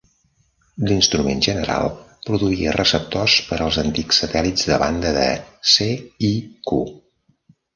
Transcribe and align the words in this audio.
L'instrument 0.91 1.43
general 1.47 1.91
produïa 2.29 2.73
receptors 2.77 3.35
per 3.51 3.59
als 3.67 3.79
antics 3.83 4.23
satèl·lits 4.25 4.67
de 4.73 4.81
banda 4.85 5.13
de 5.21 5.29
C 5.75 5.91
i 6.33 6.37
Ku. 6.71 6.83